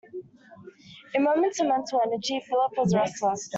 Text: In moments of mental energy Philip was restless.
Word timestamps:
In 1.13 1.23
moments 1.23 1.59
of 1.59 1.67
mental 1.67 2.01
energy 2.03 2.39
Philip 2.49 2.73
was 2.75 2.95
restless. 2.95 3.47